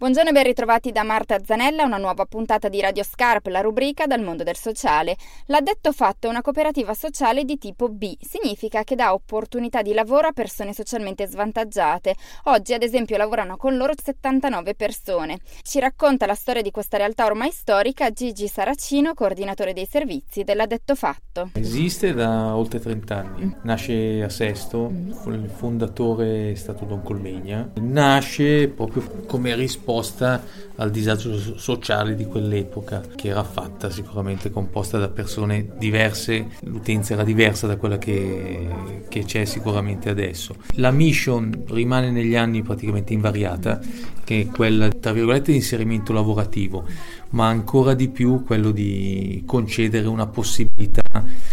[0.00, 4.06] Buongiorno e ben ritrovati da Marta Zanella, una nuova puntata di Radio Scarp, la rubrica
[4.06, 5.14] dal mondo del sociale.
[5.48, 10.28] L'addetto fatto è una cooperativa sociale di tipo B, significa che dà opportunità di lavoro
[10.28, 12.14] a persone socialmente svantaggiate.
[12.44, 15.38] Oggi, ad esempio, lavorano con loro 79 persone.
[15.60, 20.94] Ci racconta la storia di questa realtà ormai storica Gigi Saracino, coordinatore dei servizi dell'addetto
[20.94, 21.50] fatto.
[21.52, 24.90] Esiste da oltre 30 anni, nasce a Sesto,
[25.26, 30.42] il fondatore è stato Don Colmegna, nasce proprio come risposta risposta
[30.76, 37.24] al disagio sociale di quell'epoca, che era fatta sicuramente composta da persone diverse, l'utenza era
[37.24, 40.54] diversa da quella che, che c'è sicuramente adesso.
[40.76, 43.80] La mission rimane negli anni praticamente invariata,
[44.24, 46.84] che è quella, tra virgolette, di inserimento lavorativo,
[47.30, 50.69] ma ancora di più quello di concedere una possibilità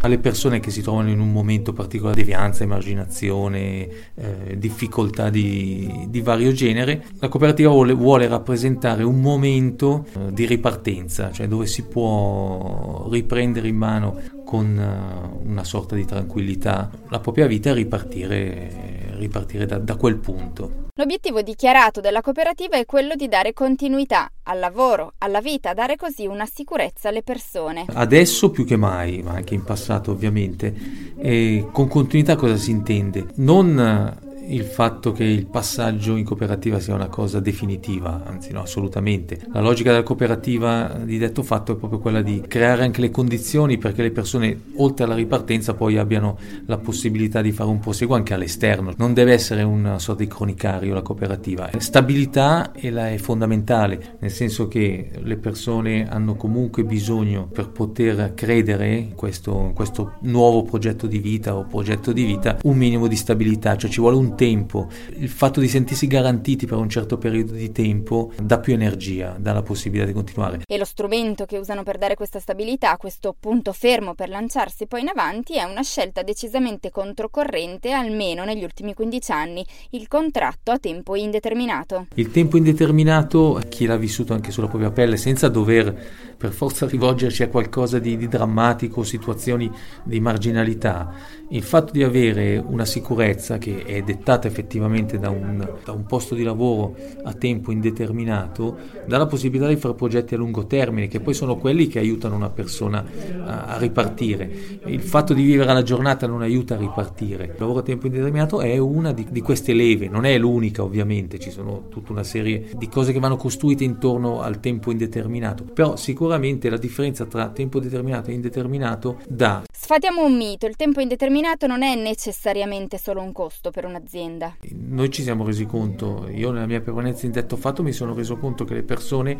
[0.00, 6.06] alle persone che si trovano in un momento particolare di devianza, emarginazione, eh, difficoltà di,
[6.08, 11.66] di, vario genere, la cooperativa vuole, vuole rappresentare un momento eh, di ripartenza, cioè dove
[11.66, 17.74] si può riprendere in mano con uh, una sorta di tranquillità la propria vita e
[17.74, 18.87] ripartire,
[19.18, 20.86] ripartire da, da quel punto.
[20.94, 26.26] L'obiettivo dichiarato della cooperativa è quello di dare continuità al lavoro, alla vita, dare così
[26.26, 27.84] una sicurezza alle persone.
[27.86, 30.74] Adesso più che mai, ma anche in passato ovviamente,
[31.18, 33.26] eh, con continuità cosa si intende?
[33.36, 39.40] Non il fatto che il passaggio in cooperativa sia una cosa definitiva, anzi no, assolutamente.
[39.52, 43.78] La logica della cooperativa di detto fatto è proprio quella di creare anche le condizioni
[43.78, 48.34] perché le persone, oltre alla ripartenza, poi abbiano la possibilità di fare un proseguo anche
[48.34, 48.92] all'esterno.
[48.96, 51.70] Non deve essere una sorta di cronicario la cooperativa.
[51.78, 59.14] Stabilità è, fondamentale, nel senso che le persone hanno comunque bisogno per poter credere in
[59.14, 63.76] questo, in questo nuovo progetto di vita o progetto di vita un minimo di stabilità,
[63.76, 67.72] cioè ci vuole un tempo, il fatto di sentirsi garantiti per un certo periodo di
[67.72, 70.60] tempo dà più energia, dà la possibilità di continuare.
[70.64, 75.00] E lo strumento che usano per dare questa stabilità, questo punto fermo per lanciarsi poi
[75.00, 80.78] in avanti, è una scelta decisamente controcorrente, almeno negli ultimi 15 anni, il contratto a
[80.78, 82.06] tempo indeterminato.
[82.14, 87.42] Il tempo indeterminato, chi l'ha vissuto anche sulla propria pelle, senza dover per forza rivolgerci
[87.42, 89.68] a qualcosa di, di drammatico, situazioni
[90.04, 91.12] di marginalità,
[91.50, 96.04] il fatto di avere una sicurezza che è dettata dettata effettivamente da un, da un,
[96.04, 101.08] posto di lavoro a tempo indeterminato, dà la possibilità di fare progetti a lungo termine,
[101.08, 103.02] che poi sono quelli che aiutano una persona
[103.42, 104.80] a, a ripartire.
[104.84, 107.44] Il fatto di vivere alla giornata non aiuta a ripartire.
[107.44, 111.38] Il lavoro a tempo indeterminato è una di, di queste leve, non è l'unica ovviamente,
[111.38, 115.96] ci sono tutta una serie di cose che vanno costruite intorno al tempo indeterminato, però
[115.96, 119.64] sicuramente la differenza tra tempo determinato e indeterminato dà.
[119.88, 124.56] Sfatiamo un mito, il tempo indeterminato non è necessariamente solo un costo per un'azienda azienda.
[124.86, 128.36] Noi ci siamo resi conto, io nella mia permanenza in detto fatto mi sono reso
[128.36, 129.38] conto che le persone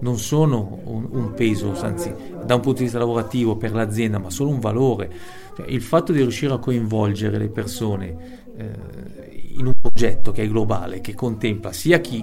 [0.00, 2.12] non sono un, un peso, anzi
[2.44, 5.10] da un punto di vista lavorativo per l'azienda, ma sono un valore.
[5.56, 10.46] Cioè, il fatto di riuscire a coinvolgere le persone eh, in un progetto che è
[10.46, 12.22] globale, che contempla sia chi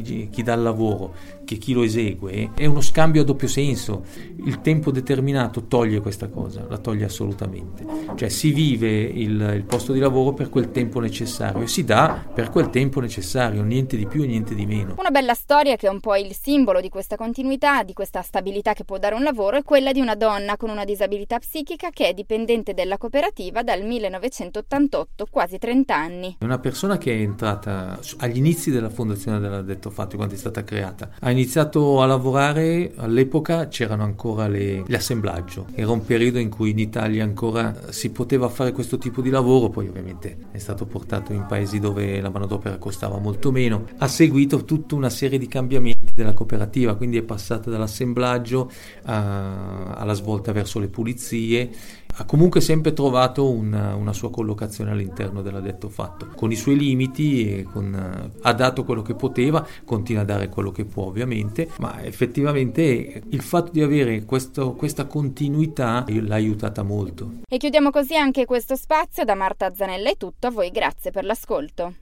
[0.00, 1.14] chi, chi, dà il lavoro
[1.44, 4.04] che chi lo esegue, è uno scambio a doppio senso.
[4.44, 7.84] Il tempo determinato toglie questa cosa, la toglie assolutamente.
[8.14, 12.24] Cioè si vive il, il posto di lavoro per quel tempo necessario e si dà
[12.32, 14.94] per quel tempo necessario, niente di più e niente di meno.
[14.98, 18.72] Una bella storia che è un po' il simbolo di questa continuità, di questa stabilità
[18.72, 22.08] che può dare un lavoro, è quella di una donna con una disabilità psichica che
[22.08, 26.36] è dipendente della cooperativa dal 1988, quasi 30 anni.
[26.38, 30.38] È una persona che è entrata agli inizi della fondazione della detto fatto quando è
[30.38, 31.10] stata creata.
[31.18, 36.78] Ha iniziato a lavorare, all'epoca c'erano ancora le, l'assemblaggio, era un periodo in cui in
[36.78, 41.46] Italia ancora si poteva fare questo tipo di lavoro, poi ovviamente è stato portato in
[41.46, 43.86] paesi dove la manodopera costava molto meno.
[43.98, 48.70] Ha seguito tutta una serie di cambiamenti della cooperativa, quindi è passata dall'assemblaggio
[49.04, 51.70] a, alla svolta verso le pulizie
[52.16, 57.66] ha comunque sempre trovato una, una, sua collocazione all'interno dell'addetto fatto, con i suoi limiti,
[57.72, 63.22] con, ha dato quello che poteva, continua a dare quello che può ovviamente, ma effettivamente
[63.26, 67.40] il fatto di avere questo, questa continuità l'ha aiutata molto.
[67.48, 71.24] E chiudiamo così anche questo spazio, da Marta Zanella è tutto, a voi grazie per
[71.24, 71.94] l'ascolto.